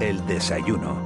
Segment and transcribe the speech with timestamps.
[0.00, 1.00] El desayuno.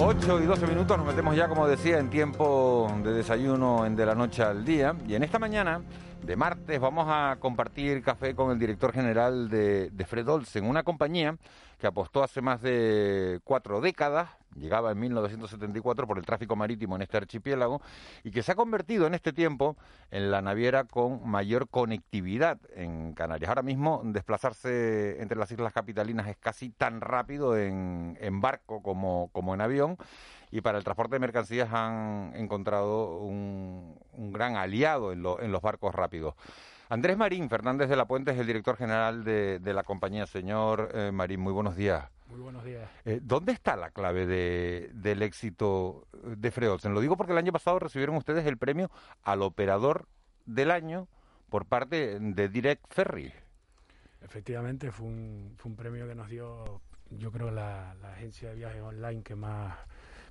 [0.00, 4.04] 8 y 12 minutos nos metemos ya, como decía, en tiempo de desayuno en de
[4.04, 4.96] la noche al día.
[5.06, 5.82] Y en esta mañana
[6.22, 10.82] de martes vamos a compartir café con el director general de, de Fred Olsen, una
[10.82, 11.36] compañía
[11.78, 17.02] que apostó hace más de cuatro décadas, llegaba en 1974 por el tráfico marítimo en
[17.02, 17.80] este archipiélago,
[18.24, 19.76] y que se ha convertido en este tiempo
[20.10, 23.48] en la naviera con mayor conectividad en Canarias.
[23.48, 29.54] Ahora mismo desplazarse entre las islas capitalinas es casi tan rápido en, barco como, como
[29.54, 29.96] en avión
[30.50, 35.52] y para el transporte de mercancías han encontrado un, un gran aliado en, lo, en
[35.52, 36.34] los barcos rápidos.
[36.90, 40.26] Andrés Marín Fernández de la Puente es el director general de, de la compañía.
[40.26, 42.04] Señor eh, Marín, muy buenos días.
[42.38, 42.88] Muy buenos días.
[43.04, 46.94] Eh, ¿Dónde está la clave de, del éxito de Freolsen?
[46.94, 48.92] Lo digo porque el año pasado recibieron ustedes el premio
[49.24, 50.06] al operador
[50.46, 51.08] del año
[51.50, 53.32] por parte de Direct Ferry.
[54.22, 58.54] Efectivamente, fue un, fue un premio que nos dio, yo creo, la, la agencia de
[58.54, 59.76] viajes online que más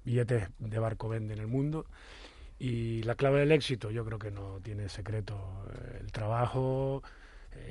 [0.06, 1.88] billetes de barco vende en el mundo.
[2.58, 5.66] Y la clave del éxito, yo creo que no tiene secreto.
[5.74, 7.04] eh, El trabajo,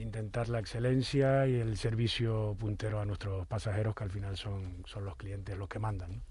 [0.01, 5.05] intentar la excelencia y el servicio puntero a nuestros pasajeros, que al final son, son
[5.05, 6.23] los clientes los que mandan.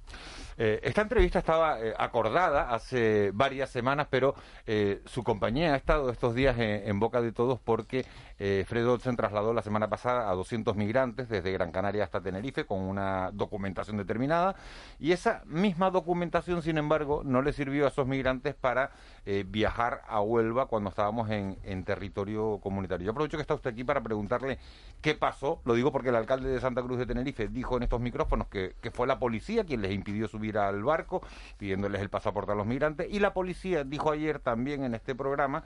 [0.58, 6.10] Eh, esta entrevista estaba eh, acordada hace varias semanas, pero eh, su compañía ha estado
[6.10, 8.06] estos días en, boca de todos porque
[8.40, 12.66] eh, Fred Olsen trasladó la semana pasada a 200 migrantes desde Gran Canaria hasta Tenerife
[12.66, 14.56] con una documentación determinada
[15.00, 18.92] y esa misma documentación, sin embargo, no le sirvió a esos migrantes para
[19.26, 23.06] eh, viajar a Huelva cuando estábamos en, en territorio comunitario.
[23.06, 24.60] Yo aprovecho que está usted aquí para preguntarle
[25.02, 25.62] qué pasó.
[25.66, 28.76] Lo digo porque el alcalde de Santa Cruz de Tenerife dijo en estos micrófonos que,
[28.92, 31.22] fue la policía quien les impidió subir al barco,
[31.58, 33.08] pidiéndoles el pasaporte a los migrantes.
[33.10, 35.64] Y la policía dijo ayer también en este programa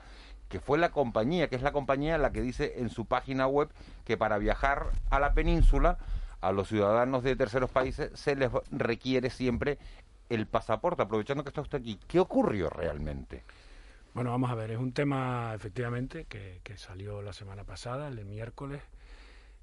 [0.48, 3.70] que fue la compañía, que es la compañía la que dice en su página web
[4.04, 5.98] que para viajar a la península
[6.40, 9.78] a los ciudadanos de terceros países se les requiere siempre
[10.28, 11.02] el pasaporte.
[11.02, 13.44] Aprovechando que está usted aquí, ¿qué ocurrió realmente?
[14.12, 18.82] Bueno, vamos a ver, es un tema efectivamente que, salió la semana pasada, el miércoles.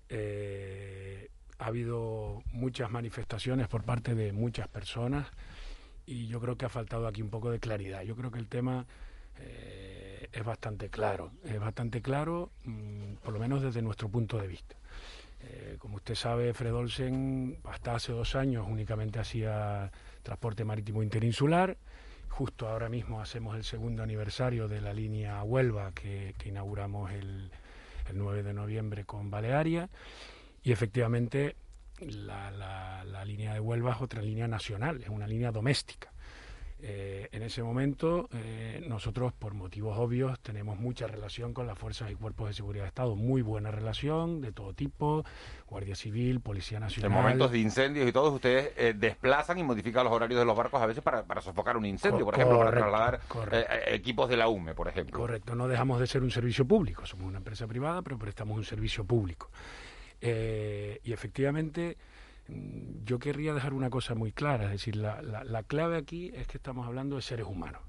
[0.08, 5.28] Eh, ha habido muchas manifestaciones por parte de muchas personas
[6.06, 8.04] y yo creo que ha faltado aquí un poco de claridad.
[8.04, 8.86] Yo creo que el tema
[9.40, 14.48] eh, es bastante claro, es bastante claro, mmm, por lo menos desde nuestro punto de
[14.48, 14.78] vista.
[15.42, 19.92] Eh, como usted sabe, Fred Olsen hasta hace dos años únicamente hacía
[20.24, 21.78] transporte marítimo interinsular.
[22.30, 27.52] Justo ahora mismo hacemos el segundo aniversario de la línea Huelva que, inauguramos el,
[28.10, 29.90] el, 9 de noviembre con Balearia.
[30.64, 31.56] Y efectivamente
[32.00, 36.12] la, la, la, línea de Huelva es otra línea nacional, es una línea doméstica.
[36.80, 42.12] Eh, en ese momento eh, nosotros por motivos obvios tenemos mucha relación con las fuerzas
[42.12, 45.26] y cuerpos de seguridad de Estado, muy buena relación de todo tipo,
[45.68, 47.12] Guardia Civil, Policía Nacional.
[47.12, 50.56] En momentos de incendios y todos ustedes eh, desplazan y modifican los horarios de los
[50.56, 54.38] barcos a veces para, para sofocar un incendio, por ejemplo, correcto, para trasladar equipos de
[54.38, 55.20] la UME, por ejemplo.
[55.20, 58.64] Correcto, no dejamos de ser un servicio público, somos una empresa privada, pero prestamos un
[58.64, 59.50] servicio público.
[60.22, 61.98] Eh, y efectivamente
[63.04, 66.48] yo querría dejar una cosa muy clara, es decir, la, la, la, clave aquí es
[66.48, 67.82] que estamos hablando de seres humanos.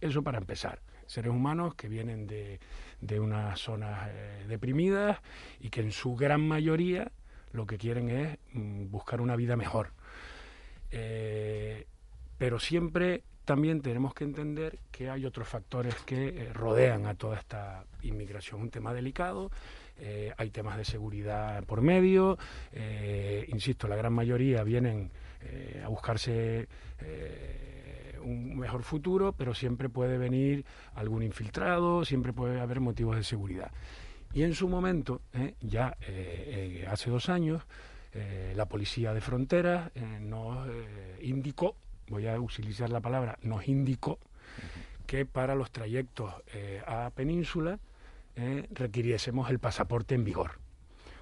[0.00, 0.80] Eso para empezar.
[1.06, 2.58] Seres humanos que vienen de,
[3.00, 5.18] de unas zonas eh, deprimidas
[5.60, 7.12] y que en su gran mayoría
[7.52, 9.92] lo que quieren es mm, buscar una vida mejor.
[10.90, 11.86] Eh,
[12.38, 17.38] pero siempre también tenemos que entender que hay otros factores que eh, rodean a toda
[17.38, 18.60] esta inmigración.
[18.60, 19.50] Un tema delicado,
[19.98, 22.38] eh, hay temas de seguridad por medio,
[22.72, 26.68] eh, insisto, la gran mayoría vienen eh, a buscarse
[28.22, 30.64] un mejor futuro, pero siempre puede venir
[30.94, 33.70] algún infiltrado, siempre puede haber motivos de seguridad.
[34.34, 35.20] Y en su momento,
[35.60, 35.96] ya
[36.88, 37.62] hace dos años,
[38.56, 40.66] la Policía de Fronteras nos
[41.20, 41.76] indicó,
[42.08, 44.18] voy a utilizar la palabra, nos indicó
[45.06, 46.34] que para los trayectos
[46.84, 47.78] a Península,
[48.36, 50.60] eh, requiriésemos el pasaporte en vigor.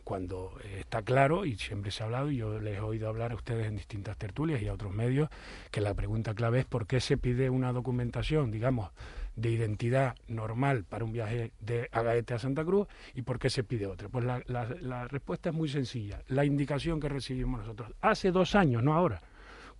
[0.04, 3.32] Cuando eh, está claro, y siempre se ha hablado, y yo les he oído hablar
[3.32, 5.30] a ustedes en distintas tertulias y a otros medios,
[5.70, 8.90] que la pregunta clave es por qué se pide una documentación, digamos,
[9.36, 13.64] de identidad normal para un viaje de Agaete a Santa Cruz y por qué se
[13.64, 14.08] pide otra.
[14.08, 16.20] Pues la, la, la respuesta es muy sencilla.
[16.28, 19.22] La indicación que recibimos nosotros hace dos años, no ahora,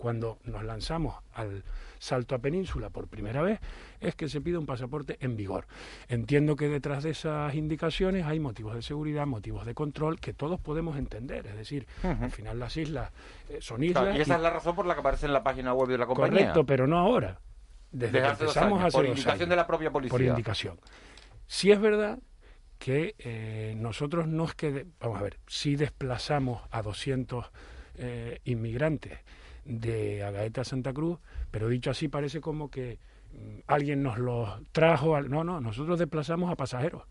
[0.05, 1.65] cuando nos lanzamos al
[1.99, 3.59] salto a península por primera vez,
[4.01, 5.67] es que se pide un pasaporte en vigor.
[6.09, 10.61] Entiendo que detrás de esas indicaciones hay motivos de seguridad, motivos de control, que todos
[10.61, 11.47] podemos entender.
[11.47, 12.25] Es decir, uh -huh.
[12.25, 13.13] al final las islas
[13.49, 14.03] eh, son islas.
[14.03, 14.37] Claro, y esa y...
[14.37, 16.39] es la razón por la que aparece en la página web de la compañía.
[16.39, 17.41] Correcto, pero no ahora.
[17.91, 20.11] Desde, Desde que empezamos años, hace Por dos indicación años, de la propia policía.
[20.11, 20.79] Por indicación.
[21.47, 22.19] Si es verdad
[22.79, 27.51] que eh, nosotros no es que, vamos a ver, sí desplazamos a 200
[27.97, 29.21] eh, inmigrantes
[29.65, 31.19] de Agaeta Santa Cruz,
[31.51, 32.99] pero dicho así parece como que
[33.33, 35.17] mm, alguien nos los trajo.
[35.17, 35.31] Al...
[35.31, 37.03] No, no, nosotros desplazamos a pasajeros.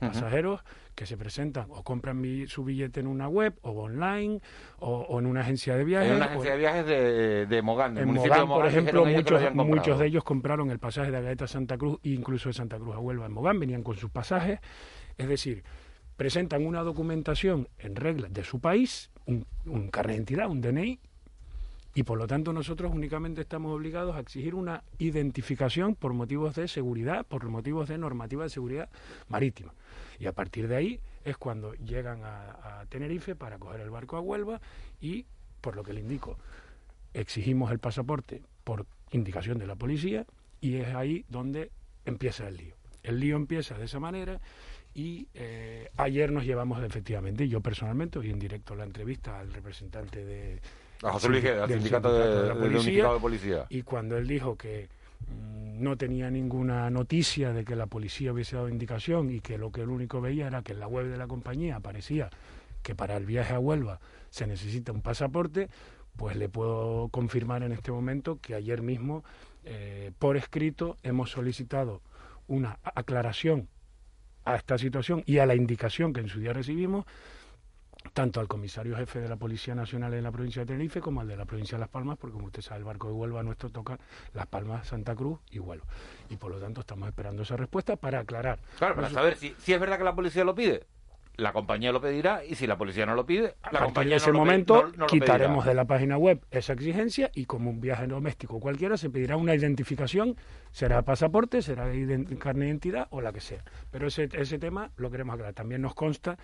[0.00, 0.62] Pasajeros
[0.94, 4.40] que se presentan o compran su billete en una web o online
[4.78, 6.10] o, en una agencia de viajes.
[6.10, 10.06] En una agencia de viajes de, de Mogán, en Mogán, por ejemplo, muchos, muchos de
[10.06, 13.26] ellos compraron el pasaje de Agaeta Santa Cruz e incluso de Santa Cruz a Huelva
[13.26, 14.60] en Mogán, venían con sus pasajes.
[15.18, 15.64] Es decir,
[16.16, 20.98] presentan una documentación en regla de su país, un, un carnet de identidad, un DNI,
[21.94, 26.68] y por lo tanto nosotros únicamente estamos obligados a exigir una identificación por motivos de
[26.68, 28.88] seguridad, por motivos de normativa de seguridad
[29.28, 29.74] marítima.
[30.18, 34.20] Y a partir de ahí es cuando llegan a, Tenerife para coger el barco a
[34.20, 34.60] Huelva
[35.00, 35.26] y,
[35.60, 36.38] por lo que le indico,
[37.14, 40.26] exigimos el pasaporte por indicación de la policía
[40.60, 41.70] y es ahí donde
[42.04, 42.74] empieza el lío.
[43.02, 44.40] El lío empieza de esa manera
[44.92, 50.24] y eh, ayer nos llevamos efectivamente, yo personalmente, hoy en directo la entrevista al representante
[50.24, 50.60] de,
[51.02, 53.66] a José Luis del sindicato, de, policía, de policía.
[53.68, 54.88] Y cuando él dijo que
[55.28, 59.72] mm, no tenía ninguna noticia de que la policía hubiese dado indicación y que lo
[59.72, 62.30] que él único veía era que en la web de la compañía aparecía
[62.82, 64.00] que para el viaje a Huelva
[64.30, 65.68] se necesita un pasaporte,
[66.16, 69.24] pues le puedo confirmar en este momento que ayer mismo,
[69.64, 72.02] eh, por escrito, hemos solicitado
[72.46, 73.68] una aclaración
[74.44, 77.04] a esta situación y a la indicación que en su día recibimos
[78.12, 81.28] tanto al comisario jefe de la Policía Nacional en la provincia de Tenerife como al
[81.28, 83.70] de la provincia de Las Palmas, porque como usted sabe, el barco de Huelva nuestro
[83.70, 83.98] toca
[84.34, 85.86] Las Palmas, Santa Cruz y Huelva.
[86.28, 88.58] Y por lo tanto estamos esperando esa respuesta para aclarar.
[88.78, 90.86] Claro, para saber si, si es verdad que la policía lo pide
[91.40, 94.16] la compañía lo pedirá y si la policía no lo pide, la a compañía de
[94.16, 98.96] ese momento quitaremos de la página web esa exigencia y como un viaje doméstico cualquiera
[98.96, 100.36] se pedirá una identificación,
[100.70, 101.90] será pasaporte, será
[102.38, 103.64] carne de identidad o la que sea.
[103.90, 105.54] Pero ese, ese tema lo queremos aclarar.
[105.54, 106.36] También nos consta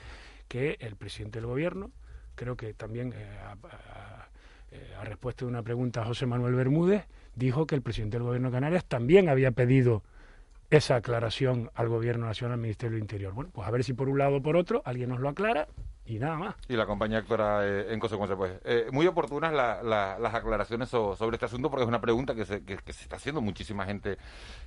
[0.48, 1.90] que el presidente del gobierno,
[2.34, 3.26] creo que también eh,
[4.72, 7.04] eh, a, respuesta de una pregunta a José Manuel Bermúdez,
[7.34, 10.02] dijo que el presidente del gobierno de Canarias también había pedido
[10.70, 13.32] esa aclaración al gobierno nacional, al Ministerio del Interior.
[13.32, 15.68] Bueno, pues a ver si por un lado o por otro alguien nos lo aclara
[16.06, 16.54] y nada más.
[16.68, 18.36] Y la compañía actuará eh, en consecuencia.
[18.36, 22.64] Pues eh, muy oportunas las aclaraciones sobre este asunto porque es una pregunta que se,
[22.64, 24.16] que, se está haciendo muchísima gente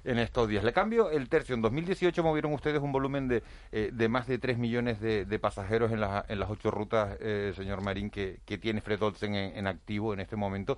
[0.04, 0.64] en estos días.
[0.64, 1.56] Le cambio el tercio.
[1.56, 5.92] En 2018 movieron ustedes un volumen de, eh, de más de 3 millones de, pasajeros
[5.92, 7.18] en, en las ocho rutas,
[7.56, 10.78] señor Marín, que, que tiene Fred Olsen en, en, activo en este momento.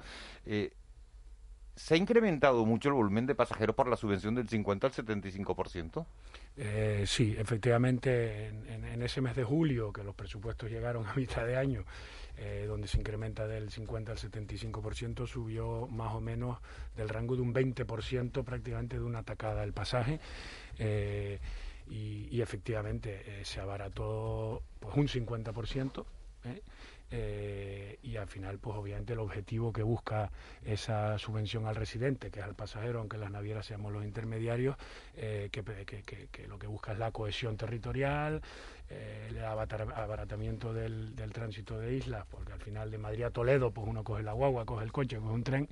[1.81, 6.05] ¿Se ha incrementado mucho el volumen de pasajeros por la subvención del 50 al 75%?
[6.55, 11.57] Eh, sí, efectivamente, en, ese mes de julio, que los presupuestos llegaron a mitad de
[11.57, 11.83] año,
[12.37, 16.59] eh, donde se incrementa del 50 al 75%, subió más o menos
[16.95, 20.19] del rango de un 20% prácticamente de una tacada el pasaje.
[20.77, 21.39] Eh,
[21.89, 26.05] y, efectivamente se abarató pues, un 50%.
[26.43, 26.61] Eh,
[27.11, 30.31] y al final, pues obviamente el objetivo que busca
[30.65, 34.75] esa subvención al residente, que es al pasajero, aunque las navieras seamos los intermediarios,
[35.15, 38.41] eh, que, lo que busca es la cohesión territorial,
[38.89, 43.71] eh, el abaratamiento del, del, tránsito de islas, porque al final de Madrid a Toledo,
[43.71, 45.69] pues uno coge la guagua, coge el coche, coge un tren,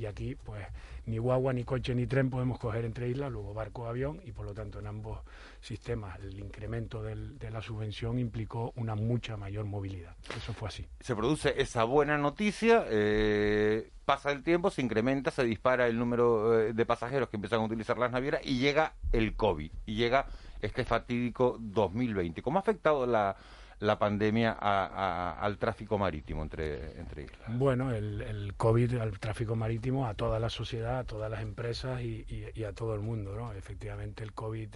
[0.00, 0.66] y aquí, pues
[1.04, 4.46] ni guagua, ni coche, ni tren podemos coger entre islas, luego barco, avión, y por
[4.46, 5.20] lo tanto en ambos
[5.60, 10.16] sistemas el incremento de la subvención implicó una mucha mayor movilidad.
[10.34, 10.86] Eso fue así.
[11.00, 16.58] Se produce esa buena noticia, eh, pasa el tiempo, se incrementa, se dispara el número
[16.58, 20.28] eh, de pasajeros que empiezan a utilizar las navieras y llega el COVID, y llega
[20.62, 22.40] este fatídico 2020.
[22.40, 23.36] ¿Cómo ha afectado la
[23.80, 27.58] la pandemia al tráfico marítimo entre, entre islas?
[27.58, 32.64] Bueno, el, COVID al tráfico marítimo, a toda la sociedad, a todas las empresas y,
[32.64, 33.34] a todo el mundo.
[33.34, 33.52] ¿no?
[33.52, 34.68] Efectivamente, el COVID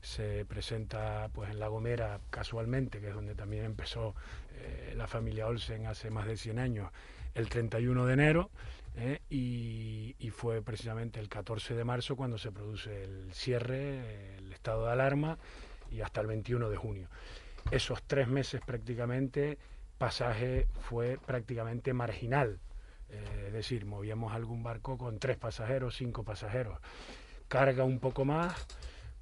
[0.00, 4.14] se presenta pues en La Gomera casualmente, que es donde también empezó
[4.52, 6.90] eh, la familia Olsen hace más de 100 años,
[7.34, 8.50] el 31 de enero.
[8.96, 9.20] ¿eh?
[9.28, 14.86] y, y, fue precisamente el 14 de marzo cuando se produce el cierre, el estado
[14.86, 15.36] de alarma
[15.90, 17.08] y hasta el 21 de junio
[17.70, 19.58] esos tres meses prácticamente
[19.98, 22.58] pasaje fue prácticamente marginal.
[23.08, 26.78] Eh, es decir, movíamos algún barco con tres pasajeros, cinco pasajeros.
[27.48, 28.66] Carga un poco más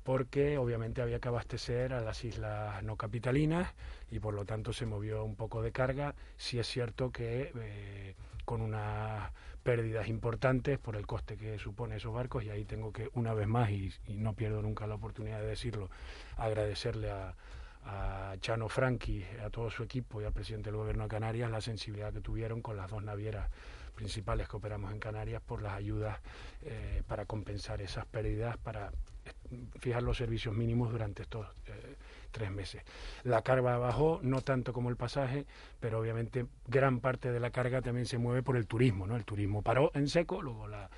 [0.03, 3.73] porque obviamente había que abastecer a las islas no capitalinas
[4.11, 6.15] y por lo tanto se movió un poco de carga.
[6.37, 9.31] Sí es cierto que eh, con unas
[9.63, 13.47] pérdidas importantes por el coste que supone esos barcos y ahí tengo que una vez
[13.47, 15.89] más y no pierdo nunca la oportunidad de decirlo,
[16.37, 17.37] agradecerle a,
[17.85, 21.61] a Chano Franqui, a todo su equipo y al presidente del Gobierno de Canarias la
[21.61, 23.51] sensibilidad que tuvieron con las dos navieras
[23.95, 26.19] principales que operamos en Canarias por las ayudas
[26.62, 28.93] eh, para compensar esas pérdidas, para
[29.79, 31.97] fijar los servicios mínimos durante estos eh,
[32.31, 32.83] tres meses.
[33.25, 35.47] La carga bajó, no tanto como el pasaje,
[35.79, 39.17] pero obviamente gran parte de la carga también se mueve por el turismo, ¿no?
[39.17, 40.89] El turismo paró en seco, luego la,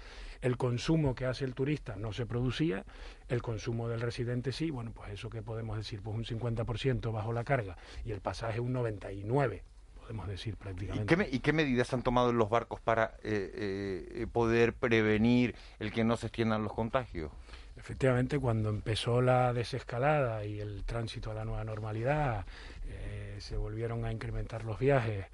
[0.44, 2.84] el consumo que hace el turista no se producía,
[3.28, 7.32] el consumo del residente sí, bueno, pues eso que podemos decir, pues un 50% bajo
[7.32, 9.62] la carga y el pasaje un 99%
[9.94, 11.14] podemos decir prácticamente.
[11.14, 15.92] ¿Y qué, ¿Y qué, medidas han tomado los barcos para eh, eh, poder prevenir el
[15.92, 17.32] que no se extiendan los contagios?
[17.78, 22.44] Efectivamente, cuando empezó la desescalada y el tránsito a la nueva normalidad,
[22.86, 25.24] eh, se volvieron a incrementar los viajes.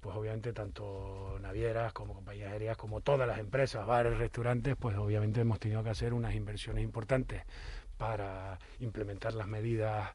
[0.00, 5.40] Pues obviamente tanto navieras como compañías aéreas como todas las empresas, bares, restaurantes, pues obviamente
[5.40, 7.42] hemos tenido que hacer unas inversiones importantes
[8.02, 10.10] para implementar las medidas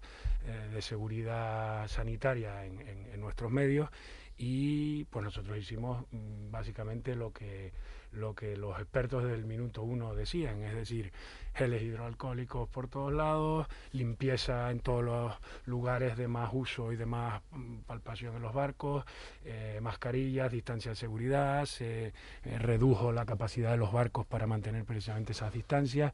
[0.46, 3.90] eh, de seguridad sanitaria en, en, nuestros medios
[4.38, 7.72] y pues nosotros hicimos mm, básicamente lo que
[8.18, 11.12] lo que los expertos del minuto uno decían, es decir,
[11.58, 15.34] geles hidroalcohólicos por todos lados, limpieza en todos los
[15.66, 19.06] lugares de más uso y de más mm, palpación en los barcos,
[19.44, 22.14] eh, mascarillas, distancia de seguridad, se eh,
[22.60, 26.14] redujo la capacidad de los barcos para mantener precisamente esas distancias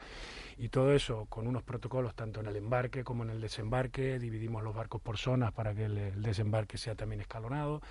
[0.58, 4.64] y todo eso con unos protocolos tanto en el embarque como en el desembarque, dividimos
[4.64, 7.82] los barcos por zonas para que el desembarque sea también escalonado.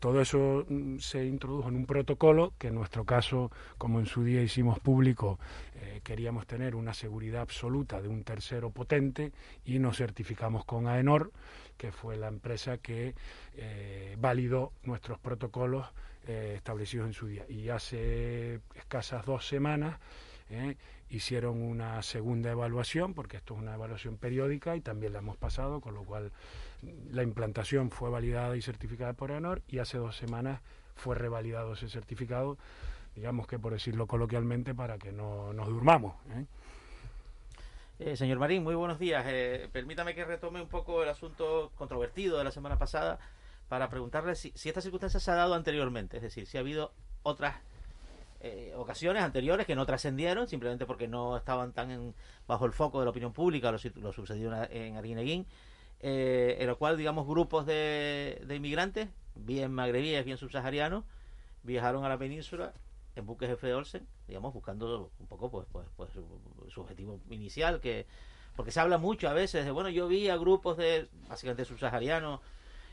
[0.00, 4.24] Todo eso mm, se introdujo en un protocolo que en nuestro caso, como en su
[4.24, 5.38] día hicimos público,
[5.74, 9.32] eh, queríamos tener una seguridad absoluta de un tercero potente
[9.66, 11.30] y nos certificamos con AENOR,
[11.76, 13.14] que fue la empresa que
[13.54, 15.86] eh, validó nuestros protocolos
[16.26, 17.44] eh, establecidos en su día.
[17.48, 20.00] Y hace escasas dos semanas
[21.10, 25.80] hicieron una segunda evaluación, porque esto es una evaluación periódica y también la hemos pasado,
[25.80, 26.32] con lo cual
[26.82, 30.60] la implantación fue validada y certificada por ANOR y hace dos semanas
[30.94, 32.58] fue revalidado ese certificado,
[33.14, 36.14] digamos que por decirlo coloquialmente, para que no nos durmamos.
[36.30, 36.46] ¿eh?
[37.98, 39.24] Eh, señor Marín, muy buenos días.
[39.28, 43.18] Eh, permítame que retome un poco el asunto controvertido de la semana pasada
[43.68, 46.92] para preguntarle si, si esta circunstancia se ha dado anteriormente, es decir, si ha habido
[47.22, 47.56] otras
[48.74, 52.14] ocasiones anteriores que no trascendieron simplemente porque no estaban tan
[52.48, 55.46] bajo el foco de la opinión pública, lo, lo sucedió en Arguineguín,
[56.00, 61.04] eh, en lo cual, digamos, grupos de, inmigrantes, bien magrebíes, bien subsaharianos,
[61.62, 62.72] viajaron a la península
[63.16, 68.06] en buques de Olsen, digamos, buscando un poco pues, pues, pues su, objetivo inicial, que
[68.56, 72.40] porque se habla mucho a veces de, bueno, yo vi a grupos de, básicamente subsaharianos,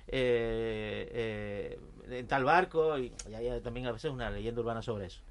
[0.09, 5.21] eh, eh, en tal barco, y, hay también a veces una leyenda urbana sobre eso.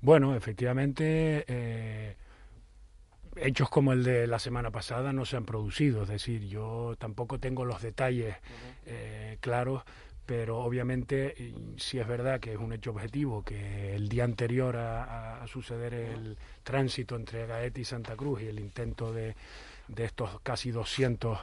[0.00, 2.16] Bueno, efectivamente, eh,
[3.36, 7.38] hechos como el de la semana pasada no se han producido, es decir, yo tampoco
[7.38, 8.36] tengo los detalles
[8.86, 9.82] eh, claros,
[10.24, 15.42] pero obviamente si es verdad que es un hecho objetivo que el día anterior a,
[15.42, 19.36] a suceder el tránsito entre Gaete y Santa Cruz y el intento de
[19.88, 21.38] de estos casi 200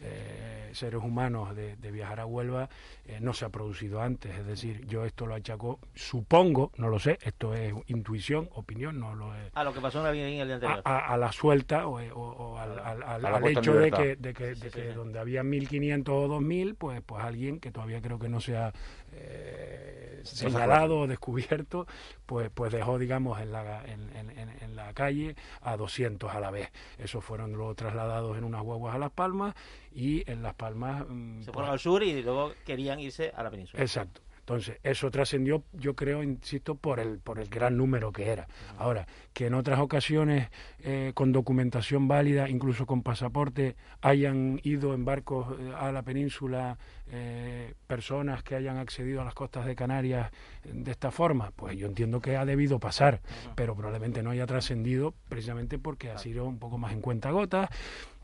[0.00, 2.68] eh, seres humanos de, viajar a Huelva
[3.06, 4.36] eh, no se ha producido antes.
[4.36, 9.14] Es decir, yo esto lo achaco, supongo, no lo sé, esto es intuición, opinión, no
[9.14, 9.50] lo es.
[9.54, 10.82] A lo que pasó en la el día anterior.
[10.84, 16.08] A, la suelta o, al, hecho de que, de que, de que donde había 1.500
[16.08, 18.72] o 2.000, pues, pues alguien que todavía creo que no se ha
[19.16, 21.86] eh, señalado o descubierto,
[22.26, 26.70] pues, pues dejó, digamos, en la, en, en, la calle a 200 a la vez.
[26.98, 29.54] Esos fueron luego trasladados en unas guaguas a Las Palmas
[29.92, 31.04] y en Las Palmas...
[31.08, 33.82] Mm, Se fueron pues al sur y luego querían irse a la península.
[33.82, 34.20] Exacto.
[34.44, 38.46] Entonces, eso trascendió, yo creo, insisto, por el, por el gran número que era.
[38.76, 45.06] Ahora, que en otras ocasiones, eh, con documentación válida, incluso con pasaporte, hayan ido en
[45.06, 46.76] barcos eh, a la península
[47.10, 50.30] eh, personas que hayan accedido a las costas de Canarias
[50.64, 53.20] de esta forma, pues yo entiendo que ha debido pasar,
[53.54, 57.70] pero probablemente no haya trascendido precisamente porque ha sido un poco más en cuenta gota.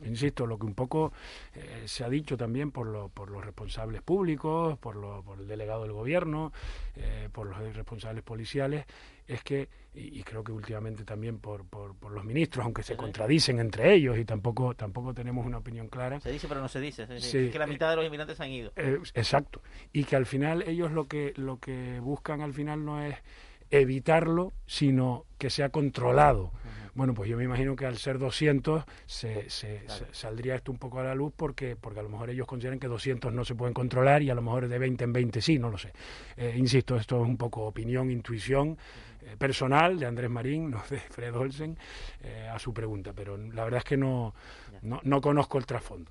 [0.02, 1.12] Insisto, lo que un poco
[1.84, 5.92] se ha dicho también por, por los responsables públicos, por, lo, por el delegado del
[5.92, 6.52] gobierno,
[7.32, 8.86] por los responsables policiales,
[9.30, 13.94] es que, y, creo que últimamente también por, por, los ministros, aunque se contradicen entre
[13.94, 16.20] ellos y tampoco, tampoco tenemos una opinión clara.
[16.20, 18.72] Se dice pero no se dice, es que la mitad de los inmigrantes han ido.
[18.74, 23.02] Eh, exacto, y que al final ellos lo que, lo que buscan al final no
[23.02, 23.16] es
[23.70, 26.52] evitarlo, sino que sea controlado.
[26.94, 30.98] Bueno, pues yo me imagino que al ser 200 se, se, saldría esto un poco
[30.98, 33.72] a la luz porque, porque a lo mejor ellos consideran que 200 no se pueden
[33.72, 35.92] controlar y a lo mejor de 20 en 20 sí, no lo sé.
[36.36, 38.76] Eh, insisto, esto es un poco opinión, intuición.
[39.38, 41.78] Personal de Andrés Marín, no de Fred Olsen,
[42.22, 44.34] eh, a su pregunta, pero la verdad es que no,
[44.82, 46.10] no, conozco el trasfondo.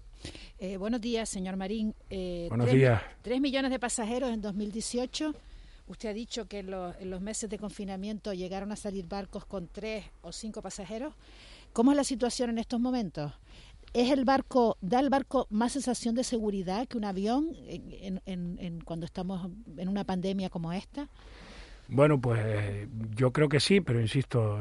[0.58, 1.96] Eh, buenos días, señor Marín.
[2.10, 3.02] buenos días.
[3.22, 5.34] Tres millones de pasajeros en 2018.
[5.88, 9.46] Usted ha dicho que en los, en los meses de confinamiento llegaron a salir barcos
[9.46, 11.16] con tres o cinco pasajeros.
[11.74, 13.34] ¿Cómo es la situación en estos momentos?
[13.94, 18.82] ¿Es el barco, da el barco más sensación de seguridad que un avión en, en,
[18.82, 21.10] cuando estamos en una pandemia como esta?
[21.92, 24.60] Bueno, pues yo creo que sí, pero insisto,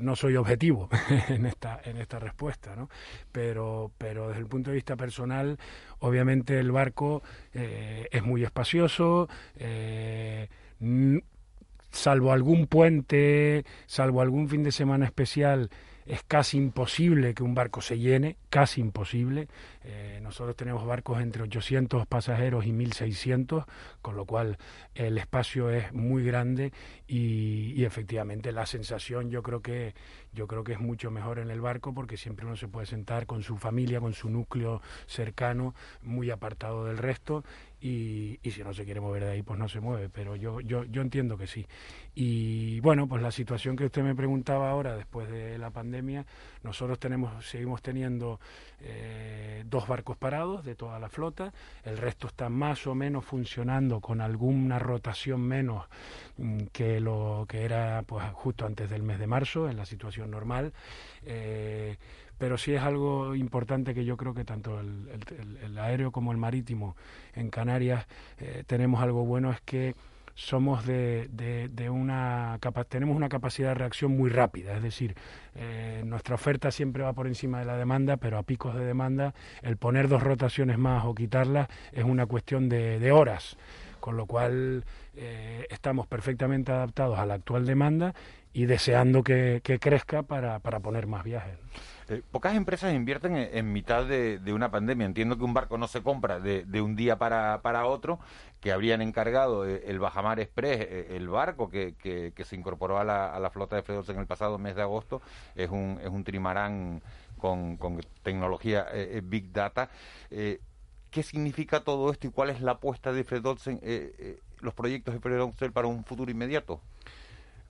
[0.00, 0.88] no soy objetivo
[1.28, 2.90] en esta en esta respuesta, ¿no?
[3.30, 5.56] Pero pero desde el punto de vista personal,
[6.00, 9.28] obviamente el barco eh, es muy espacioso.
[9.56, 10.48] Eh,
[11.90, 15.70] salvo algún puente, salvo algún fin de semana especial,
[16.06, 19.48] es casi imposible que un barco se llene, casi imposible.
[19.84, 23.64] Eh, nosotros tenemos barcos entre 800 pasajeros y 1600,
[24.02, 24.58] con lo cual
[24.94, 26.72] el espacio es muy grande
[27.06, 29.94] y, y, efectivamente la sensación yo creo que
[30.32, 33.26] yo creo que es mucho mejor en el barco porque siempre uno se puede sentar
[33.26, 37.44] con su familia, con su núcleo cercano, muy apartado del resto
[37.84, 40.62] y, y, si no se quiere mover de ahí, pues no se mueve, pero yo,
[40.62, 41.66] yo, yo entiendo que sí.
[42.14, 46.24] Y bueno, pues la situación que usted me preguntaba ahora, después de la pandemia,
[46.62, 48.40] nosotros tenemos, seguimos teniendo
[48.80, 51.52] eh, dos barcos parados de toda la flota,
[51.84, 55.84] el resto está más o menos funcionando con alguna rotación menos
[56.38, 60.30] mm, que lo que era pues justo antes del mes de marzo, en la situación
[60.30, 60.72] normal.
[61.24, 61.96] Eh,
[62.38, 66.96] pero sí es algo importante que yo creo que tanto el, aéreo como el marítimo
[67.34, 68.06] en Canarias
[68.38, 69.94] eh, tenemos algo bueno es que
[70.34, 72.58] somos de, de, una
[72.88, 75.14] tenemos una capacidad de reacción muy rápida, es decir,
[75.54, 79.32] eh, nuestra oferta siempre va por encima de la demanda, pero a picos de demanda
[79.62, 83.56] el poner dos rotaciones más o quitarlas es una cuestión de, horas,
[84.04, 84.84] con lo cual
[85.16, 88.14] eh, estamos perfectamente adaptados a la actual demanda
[88.52, 91.56] y deseando que, crezca para, para poner más viajes.
[92.10, 95.06] Eh, pocas empresas invierten en, mitad de, una pandemia.
[95.06, 98.20] Entiendo que un barco no se compra de, un día para, para, otro,
[98.60, 103.04] que habrían encargado eh, el Bajamar Express, eh, el barco que, que, se incorporó a
[103.04, 105.22] la, a la flota de Fredos en el pasado mes de agosto,
[105.54, 107.00] es un, es un trimarán
[107.38, 108.86] con, con tecnología
[109.22, 109.88] Big Data.
[111.14, 113.80] ¿Qué significa todo esto y cuál es la apuesta de Fredolsen,
[114.60, 116.80] los proyectos de Fredolsen para un futuro inmediato?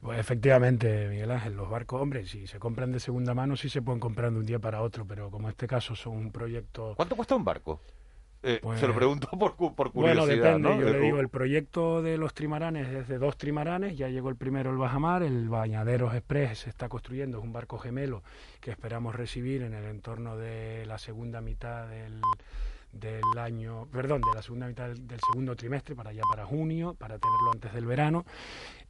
[0.00, 3.82] Pues efectivamente, Miguel Ángel, los barcos, hombre, si se compran de segunda mano, sí se
[3.82, 6.94] pueden comprar de un día para otro, pero como en este caso son un proyecto...
[6.96, 7.82] ¿Cuánto cuesta un barco?
[8.42, 10.24] Eh, pues se lo pregunto por, por curiosidad.
[10.24, 10.78] Bueno, depende.
[10.78, 13.98] Yo le digo, el proyecto de los trimaranes es de dos trimaranes.
[13.98, 15.22] Ya llegó el primero, el Bajamar.
[15.22, 17.38] El Bañaderos Express se está construyendo.
[17.38, 18.22] Es un barco gemelo
[18.60, 22.20] que esperamos recibir en el entorno de la segunda mitad del,
[22.98, 26.94] del año, perdón, de la segunda mitad del, del, segundo trimestre, para ya para junio,
[26.94, 28.24] para tenerlo antes del verano.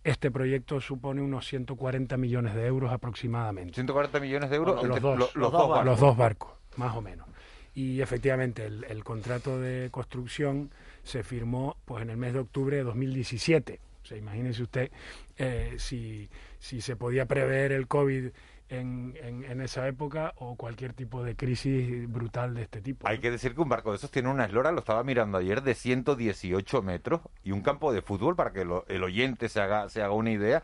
[0.02, 3.74] Este proyecto supone unos 140 millones de euros aproximadamente.
[3.74, 5.84] 140 millones de euros los, dos, los, dos, barcos.
[5.86, 7.26] los dos barcos, más o menos.
[7.74, 10.70] Y efectivamente el, contrato de construcción
[11.02, 13.80] se firmó pues en el mes de octubre de 2017.
[14.02, 14.90] O sea, imagínese usted
[15.38, 18.28] eh, si, si se podía prever el COVID
[18.74, 23.08] en, en, esa época o cualquier tipo de crisis brutal de este tipo.
[23.08, 25.62] Hay que decir que un barco de esos tiene una eslora, lo estaba mirando ayer,
[25.62, 30.02] de 118 metros y un campo de fútbol, para que el oyente se haga, se
[30.02, 30.62] haga una idea,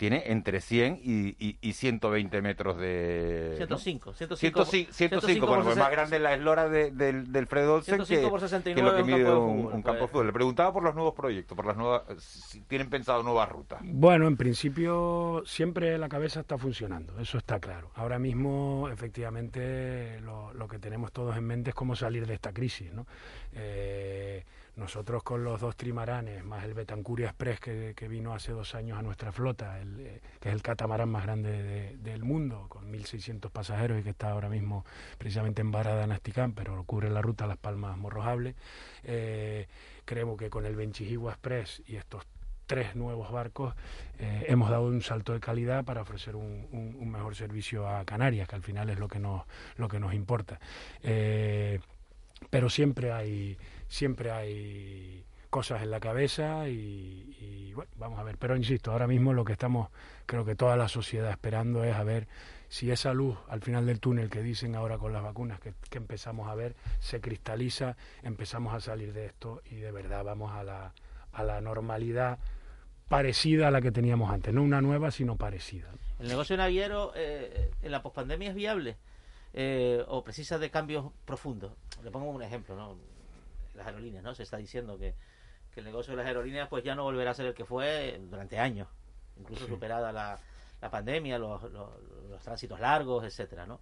[0.00, 3.52] tiene entre 100 y, y, 120 metros de...
[3.58, 8.74] 105, 105, 105, bueno, pues más grande la eslora de, del, del Fred Olsen que,
[8.74, 10.28] que, lo que mide un, campo de fútbol.
[10.28, 12.04] Le preguntaba por los nuevos proyectos, por las nuevas...
[12.16, 13.80] Si tienen pensado nuevas rutas.
[13.84, 17.90] Bueno, en principio siempre la cabeza está funcionando, eso está claro.
[17.96, 22.54] Ahora mismo, efectivamente, lo, lo que tenemos todos en mente es cómo salir de esta
[22.54, 23.06] crisis, ¿no?
[23.52, 24.46] Eh,
[24.80, 29.02] nosotros con los dos trimaranes, más el Betancuria Express que, vino hace dos años a
[29.02, 34.02] nuestra flota, eh, que es el catamarán más grande del mundo, con 1.600 pasajeros y
[34.02, 34.86] que está ahora mismo
[35.18, 38.56] precisamente en Barada en Asticán, pero cubre la ruta Las Palmas Morrojables.
[39.04, 39.68] Eh,
[40.06, 42.26] creemos que con el Benchijigua Express y estos
[42.66, 43.74] tres nuevos barcos
[44.18, 48.56] eh, hemos dado un salto de calidad para ofrecer un, mejor servicio a Canarias, que
[48.56, 49.42] al final es lo que nos,
[49.76, 50.58] lo que nos importa.
[52.48, 53.58] pero siempre hay
[53.90, 58.38] siempre hay cosas en la cabeza y, bueno, vamos a ver.
[58.38, 59.90] Pero insisto, ahora mismo lo que estamos,
[60.24, 62.28] creo que toda la sociedad esperando es a ver
[62.68, 66.48] si esa luz al final del túnel que dicen ahora con las vacunas que, empezamos
[66.48, 70.94] a ver se cristaliza, empezamos a salir de esto y de verdad vamos a la,
[71.32, 72.38] a la normalidad
[73.08, 75.90] parecida a la que teníamos antes, no una nueva, sino parecida.
[76.20, 78.98] ¿El negocio naviero eh, en la pospandemia es viable
[79.52, 81.72] eh, o precisa de cambios profundos?
[82.04, 82.96] Le pongo un ejemplo, ¿no?
[83.80, 84.34] Las aerolíneas, ¿no?
[84.34, 85.14] Se está diciendo que,
[85.76, 88.58] el negocio de las aerolíneas pues ya no volverá a ser el que fue durante
[88.58, 88.86] años,
[89.38, 90.38] incluso superada la,
[90.82, 93.80] la pandemia, los, los, tránsitos largos, etcétera, ¿no?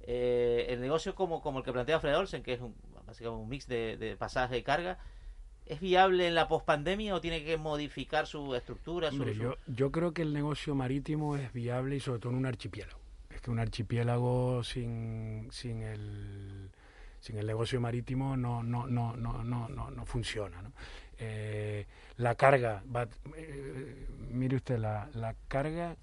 [0.00, 2.74] Eh, el negocio como, como el que plantea Fred Olsen, que es un,
[3.06, 4.98] básicamente un mix de, pasaje y carga,
[5.66, 9.10] ¿es viable en la pospandemia o tiene que modificar su estructura?
[9.10, 13.04] yo, yo creo que el negocio marítimo es viable y sobre todo en un archipiélago
[13.44, 16.70] que un archipiélago sin, sin el
[17.24, 20.72] sin el negocio marítimo no no no no no no, no funciona ¿no?
[21.16, 21.86] Eh,
[22.18, 25.96] la carga va, eh, mire usted la, la carga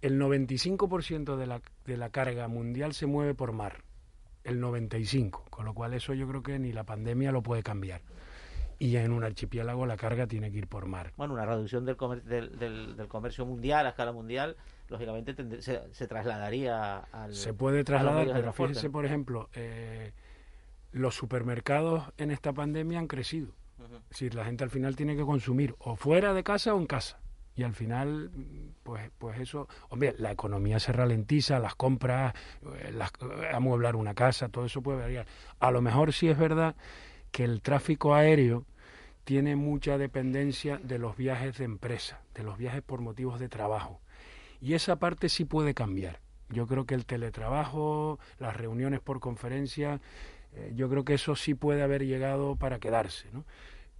[0.00, 3.82] el 95% de la, de la carga mundial se mueve por mar
[4.44, 8.02] el 95 con lo cual eso yo creo que ni la pandemia lo puede cambiar
[8.78, 11.12] y en un archipiélago la carga tiene que ir por mar.
[11.16, 14.56] Bueno, una reducción del, comer del, del, del, comercio mundial a escala mundial,
[14.88, 17.32] lógicamente se, se, trasladaría al.
[17.34, 20.12] Se puede trasladar, pero fíjese, por ejemplo, eh,
[20.94, 23.48] los supermercados en esta pandemia han crecido.
[23.78, 23.96] Uh -huh.
[23.96, 26.86] Es decir, la gente al final tiene que consumir o fuera de casa o en
[26.86, 27.18] casa.
[27.56, 28.30] Y al final,
[28.82, 32.34] pues, pues eso, hombre, la economía se ralentiza, las compras,
[32.78, 33.12] eh, las,
[33.52, 35.26] amueblar una casa, todo eso puede variar.
[35.60, 36.74] A lo mejor sí es verdad
[37.30, 38.64] que el tráfico aéreo
[39.24, 44.00] tiene mucha dependencia de los viajes de empresa, de los viajes por motivos de trabajo.
[44.60, 46.20] Y esa parte sí puede cambiar.
[46.50, 50.00] Yo creo que el teletrabajo, las reuniones por conferencia,
[50.56, 53.44] eh, yo creo que eso sí puede haber llegado para quedarse, ¿no?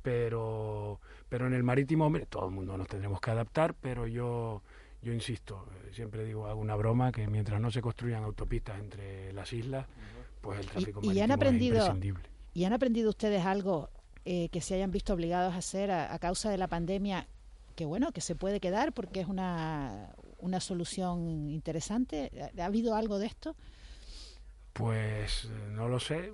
[0.03, 4.62] Pero, pero en el marítimo, hombre, todo el mundo nos tendremos que adaptar, pero yo,
[5.03, 9.53] yo insisto, siempre digo, hago una broma, que mientras no se construyan autopistas entre las
[9.53, 9.87] islas,
[10.43, 12.29] pues el tráfico y, y marítimo han aprendido, es imprescindible.
[12.53, 13.90] ¿Y han aprendido ustedes algo
[14.27, 17.27] eh, que se hayan visto obligados a hacer a, a, causa de la pandemia?
[17.75, 22.31] Que bueno, que se puede quedar porque es una, una solución interesante.
[22.57, 23.57] ¿Ha habido algo de esto?
[24.75, 26.31] Pues no lo sé.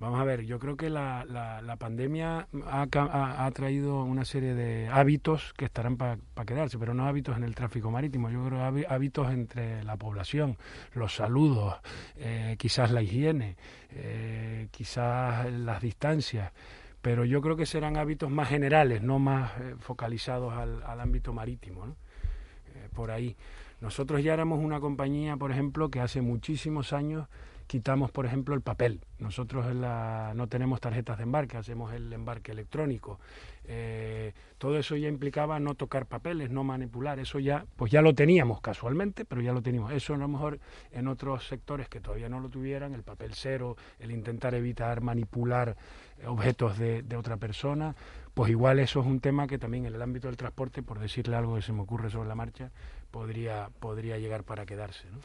[0.00, 4.88] Vamos a ver, yo creo que la, la, la pandemia ha, traído una serie de
[4.88, 8.64] hábitos que estarán para pa quedarse, pero no hábitos en el tráfico marítimo, yo creo
[8.88, 10.58] hábitos entre la población,
[10.94, 11.76] los saludos,
[12.16, 13.56] eh, quizás la higiene,
[13.92, 16.52] eh, quizás las distancias,
[17.00, 21.32] pero yo creo que serán hábitos más generales, no más eh, focalizados al, al, ámbito
[21.32, 21.96] marítimo, ¿no?
[22.94, 23.36] por ahí.
[23.84, 27.28] Nosotros ya éramos una compañía, por ejemplo, que hace muchísimos años
[27.66, 29.02] quitamos, por ejemplo, el papel.
[29.18, 33.20] Nosotros no tenemos tarjetas de embarque, hacemos el embarque electrónico.
[33.66, 37.18] Eh, todo eso ya implicaba no tocar papeles, no manipular.
[37.18, 39.92] Eso ya, pues ya lo teníamos casualmente, pero ya lo teníamos.
[39.92, 43.76] Eso a lo mejor en otros sectores que todavía no lo tuvieran, el papel cero,
[43.98, 45.76] el intentar evitar manipular
[46.26, 47.94] objetos de, de otra persona,
[48.34, 51.36] pues igual eso es un tema que también en el ámbito del transporte, por decirle
[51.36, 52.70] algo que se me ocurre sobre la marcha,
[53.14, 55.04] podría, podría llegar para quedarse.
[55.12, 55.20] ¿no?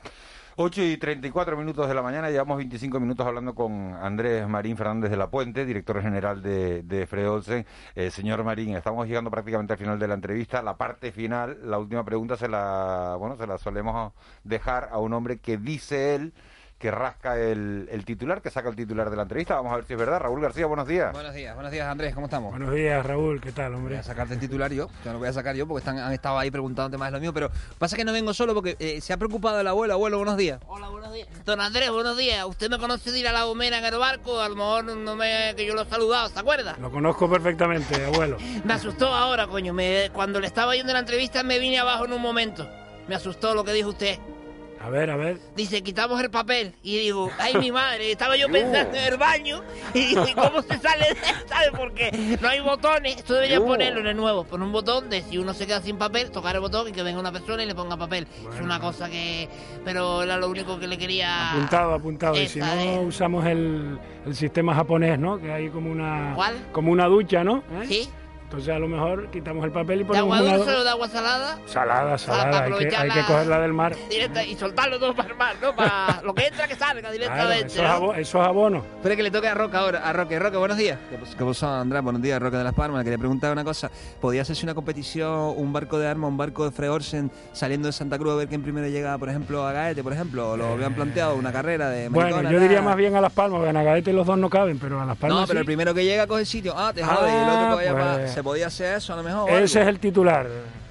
[0.57, 5.09] 8 y 34 minutos de la mañana, llevamos 25 minutos hablando con Andrés Marín Fernández
[5.09, 7.65] de la Puente, director general de, de Freolsen.
[7.95, 10.61] Eh, señor Marín, estamos llegando prácticamente al final de la entrevista.
[10.61, 15.13] La parte final, la última pregunta se la, bueno, se la solemos dejar a un
[15.13, 16.33] hombre que dice él
[16.79, 19.55] que rasca el, el, titular, que saca el titular de la entrevista.
[19.55, 20.19] Vamos a ver si es verdad.
[20.21, 21.11] Raúl García, buenos días.
[21.11, 22.51] Buenos días, buenos días Andrés, ¿cómo estamos?
[22.51, 23.95] Buenos días Raúl, ¿qué tal, hombre?
[23.95, 26.13] Voy a sacarte el titular yo, ya lo voy a sacar yo porque están, han
[26.13, 29.01] estado ahí preguntándote más de lo mío, pero pasa que no vengo solo porque eh,
[29.01, 29.93] se ha preocupado el abuelo.
[29.93, 30.61] Abuelo, buenos días.
[30.67, 31.27] Hola, buenos días.
[31.45, 32.45] Don Andrés, buenos días.
[32.45, 35.15] Usted me conoce de ir a la Gomera en el barco, a lo mejor no
[35.15, 36.77] me que yo lo he saludado, ¿se acuerda?
[36.79, 38.37] Lo conozco perfectamente, abuelo.
[38.63, 39.73] me asustó ahora, coño.
[39.73, 42.69] Me, cuando le estaba yendo la entrevista me vine abajo en un momento.
[43.07, 44.17] Me asustó lo que dijo usted.
[44.81, 45.39] A ver, a ver.
[45.55, 46.73] Dice, quitamos el papel.
[46.83, 49.61] Y digo, ay, mi madre, estaba yo pensando en el baño.
[49.93, 51.15] Y, y cómo se sale de
[51.47, 51.71] ¿sabes?
[51.75, 53.17] Porque no hay botones.
[53.17, 54.45] Esto debería ponerlo en el nuevo.
[54.45, 57.03] Poner un botón de si uno se queda sin papel, tocar el botón y que
[57.03, 58.27] venga una persona y le ponga papel.
[58.41, 58.55] Bueno.
[58.55, 59.49] Es una cosa que.
[59.83, 61.51] Pero era lo único que le quería.
[61.51, 62.35] Apuntado, apuntado.
[62.39, 62.99] Y si no, eh.
[62.99, 65.39] usamos el, el, sistema japonés, ¿no?
[65.39, 66.33] Que hay como una.
[66.35, 66.55] ¿Cuál?
[66.71, 67.63] Como una ducha, ¿no?
[67.81, 67.85] ¿Eh?
[67.87, 68.09] Sí.
[68.49, 71.07] Entonces a lo mejor quitamos el papel y ponemos ¿De agua dulce o de agua
[71.07, 71.59] salada?
[71.67, 73.95] Salada, salada, hay que, hay que cogerla del mar.
[74.09, 75.75] Directa, y soltarlo todo para el mar, ¿no?
[75.75, 77.45] Para lo que entra que salga directamente.
[77.45, 78.77] Claro, eso, es abono, eso, es abono.
[78.95, 79.99] Espera que le toque a Roca ahora.
[79.99, 80.97] A Roque, Roque, buenos días.
[81.11, 82.01] ¿Qué pasó, Andrés?
[82.01, 82.97] Buenos días, Roque de las Palmas.
[82.97, 83.91] Le quería preguntar una cosa.
[84.19, 88.17] ¿Podría hacerse una competición, un barco de armas, un barco de Freorsen saliendo de Santa
[88.17, 90.53] Cruz a ver quién primero llega, por ejemplo, a Gaete, por ejemplo?
[90.53, 93.31] ¿O lo habían planteado una carrera de Bueno, Maricona, yo diría más bien a Las
[93.31, 95.61] Palmas, porque en Agaete los dos no caben, pero a Las Palmas No, pero sí.
[95.61, 96.73] el primero que llega coge el sitio.
[96.75, 97.29] Ah, te jode.
[97.29, 98.31] Ah, y el otro que vaya pues...
[98.31, 98.38] para...
[98.39, 99.51] ¿Se podía hacer eso a lo mejor?
[99.51, 100.47] Ese es el titular.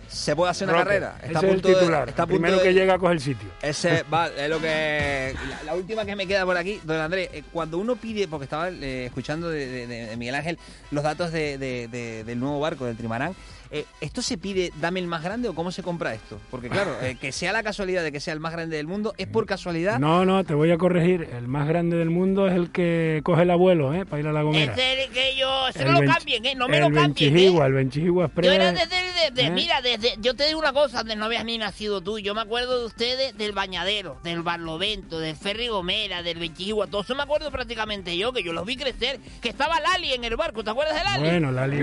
[0.06, 1.16] Se puede hacer una Roque, carrera.
[1.22, 2.04] Está ese es el titular.
[2.04, 2.62] De, está el primero de...
[2.62, 3.48] que llega coge el sitio.
[3.62, 5.34] Ese va, es lo que.
[5.48, 8.44] La, la, última que me queda por aquí, don Andrés, eh, cuando uno pide, porque
[8.44, 10.58] estaba eh, escuchando de, de, de, Miguel Ángel
[10.90, 13.34] los datos del nuevo barco, del Trimarán.
[13.70, 16.38] Eh, ¿Esto se pide, dame el más grande o cómo se compra esto?
[16.50, 19.14] Porque claro, eh, que sea la casualidad de que sea el más grande del mundo,
[19.18, 19.98] ¿es por casualidad?
[19.98, 21.28] No, no, te voy a corregir.
[21.36, 24.06] El más grande del mundo es el que coge el abuelo, ¿eh?
[24.06, 24.72] Para ir a la Gomera.
[24.72, 25.68] Es el que yo...
[25.68, 26.54] Ese no lo cambien, ¿eh?
[26.54, 27.68] No me el lo cambien, Benchijigua, ¿eh?
[27.68, 28.46] el Benchijigua Express.
[28.46, 28.97] Yo era desde
[29.36, 29.50] ¿Eh?
[29.50, 32.18] mira, desde, yo te digo una cosa, Andrés, no habías ni nacido tú.
[32.18, 37.02] Yo me acuerdo de ustedes del Bañadero, del Barlovento, del Ferry Gomera, del Benchigua, todo
[37.02, 40.36] eso me acuerdo prácticamente yo, que yo los vi crecer, que estaba Lali en el
[40.36, 41.24] barco, ¿te acuerdas de Lali?
[41.28, 41.78] Bueno, Lali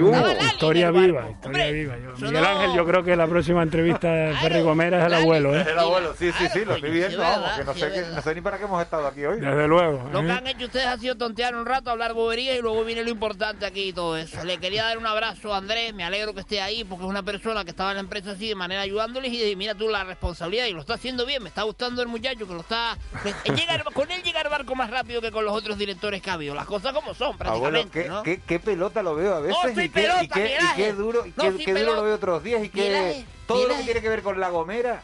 [0.45, 1.31] historia en el viva, barco.
[1.33, 1.95] historia Hombre, viva.
[1.97, 5.05] Yo- Miguel no- Ángel, yo creo que la próxima entrevista de Claro, Ferry Gomera es
[5.05, 5.23] el Lali.
[5.23, 5.61] abuelo, ¿eh?
[5.61, 8.05] Es el abuelo, sí, sí, sí, lo estoy viendo, sí, vamos, verdad, que no sé,
[8.15, 9.39] no sé ni para qué hemos estado aquí hoy.
[9.39, 10.09] Desde luego.
[10.11, 10.31] Lo que ¿eh?
[10.31, 13.65] han hecho ustedes ha sido tontear un rato, hablar boberías y luego viene lo importante
[13.65, 14.43] aquí y todo eso.
[14.43, 17.23] Le quería dar un abrazo a Andrés, me alegro que esté ahí porque es una
[17.25, 20.03] persona que estaba en la empresa así de manera ayudándoles y de- mira tú la
[20.03, 22.97] responsabilidad y lo está haciendo bien, me está gustando el muchacho que lo está...
[23.55, 26.33] llega con él llega el barco más rápido que con los otros directores que ha
[26.33, 28.23] habido, las cosas como son Abuelo, prácticamente, ¿qué, ¿no?
[28.23, 31.25] qué, qué pelota lo veo a veces No, y, qué, pelota, y, qué, y duro,
[31.25, 31.95] y No, qué, duro pelota.
[31.97, 35.01] lo veo otros días y que todo lo que tiene que ver con La Gomera,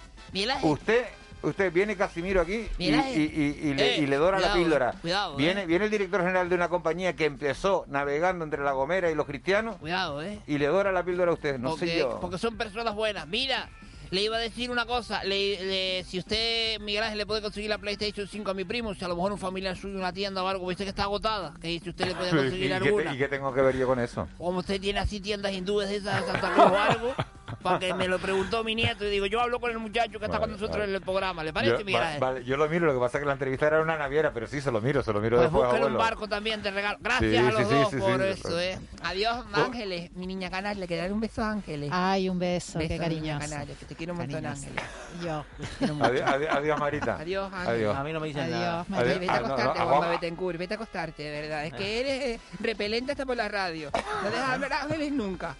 [0.61, 1.05] usted
[1.43, 4.93] usted viene Casimiro aquí y, y, y- y le, eh, y le dora la píldora.
[5.01, 5.65] cuidado, viene, eh.
[5.65, 9.25] viene el director general de una compañía que empezó navegando entre La Gomera y los
[9.25, 10.39] cristianos Cuidado, eh.
[10.47, 12.19] y le dora la píldora a usted, no porque, sé yo.
[12.19, 13.27] porque son personas buenas.
[13.27, 13.69] Mira,
[14.11, 15.23] le iba a decir una cosa.
[15.23, 18.93] Le, le- si usted, Miguel Ángel, le puede conseguir la PlayStation 5 a mi primo,
[18.93, 21.53] si a lo mejor un familiar suyo, una tienda o algo, viste que está agotada,
[21.61, 23.13] que si usted le puede ¿Y, conseguir qué, alguna.
[23.13, 24.27] ¿Y qué tengo que ver yo con eso?
[24.37, 27.15] Como usted tiene así tiendas hindúes de esas de Santa Cruz o algo,
[27.61, 30.25] para que me lo preguntó mi nieto y digo, yo hablo con el muchacho que
[30.25, 30.89] está Vale, con nosotros vale.
[30.89, 31.43] en el programa.
[31.43, 32.19] ¿Le parece, Yo, Miguel va- Ángel?
[32.21, 34.47] vale, yo lo miro, lo que pasa es que la entrevista era una naviera, pero
[34.47, 36.97] sí, se lo miro, se lo miro Pues después, un barco también de regalo.
[37.01, 38.27] Gracias Sí, a los sí, dos sí, por sí.
[38.27, 38.79] eso, ¿eh?
[39.03, 40.79] Adiós, Ángeles, mi niña canal.
[40.79, 41.89] Le quiero dar un beso a Ángeles.
[41.91, 42.97] Ay, un beso, Beso, qué.
[42.97, 44.45] Canaria, que te quiero un montón.
[44.45, 44.83] Ángeles.
[45.23, 45.45] Yo.
[45.79, 45.85] Te.
[45.85, 47.15] Adiós, adiós, adiós, Marita.
[47.17, 47.69] Adiós, Ángel.
[47.75, 47.97] Adiós.
[47.97, 48.85] A mí no me dicen Adiós, nada.
[49.01, 49.19] Adiós.
[49.19, 50.07] Vete a Ah, no, no, acostarte, ah, Juanma.
[50.09, 51.65] Betancourt, vete a acostarte, de verdad.
[51.65, 53.89] Es que eres eh, repelente hasta por la radio.
[54.23, 55.55] No dejas hablar a Ángeles nunca.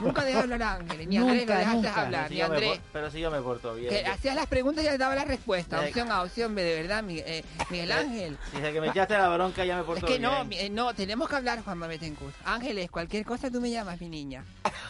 [0.00, 1.08] Nunca dejas hablar a Ángeles.
[1.24, 2.02] Ni Andrés Nunca, dejaste nunca.
[2.02, 2.70] hablar, Pero si ni me Andrés.
[2.78, 3.88] por- pero si yo me porto bien.
[3.90, 5.84] Que hacías las preguntas y les daba la respuesta.
[5.84, 8.38] Eh, Opción A, opción B, de verdad, Miguel, eh, Miguel Ángel.
[8.52, 10.22] Desde que me echaste la bronca ya me Es porto que bien.
[10.22, 12.34] no, mi- eh, no, tenemos que hablar, Juanma Betancourt.
[12.44, 14.44] Ángeles, cualquier cosa tú me llamas, mi niña.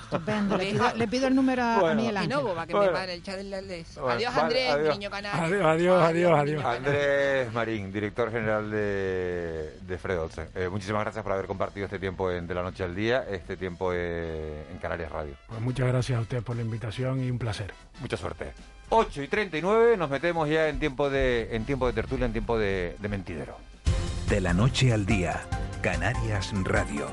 [0.05, 0.57] Estupendo.
[0.57, 1.97] Le pido, le pido el número a, a Bueno.
[2.03, 2.31] Miguel Y Ángel.
[2.31, 2.93] no, boba, que Bueno.
[2.93, 3.47] me pare el chat del.
[3.51, 4.89] Bueno, adiós, vale, Andrés, adiós.
[4.89, 5.33] mi niño canal.
[5.45, 6.65] Adiós, adiós, adiós, adiós.
[6.65, 10.49] Andrés Marín, director general de, de Fred Olsen.
[10.55, 13.57] Eh, muchísimas gracias por haber compartido este tiempo en De la Noche al Día, este
[13.57, 15.35] tiempo eh, en Canarias Radio.
[15.49, 17.73] Pues muchas gracias a ustedes por la invitación y un placer.
[18.01, 18.53] Mucha suerte.
[18.89, 22.59] 8 y 39, nos metemos ya en tiempo de, en tiempo de tertulia, en tiempo
[22.59, 23.57] de, de mentidero.
[24.29, 25.43] De la noche al día,
[25.83, 27.07] Canarias Radio.